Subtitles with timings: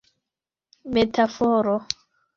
[0.93, 1.75] metaforo